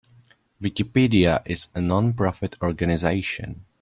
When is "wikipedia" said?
0.59-1.43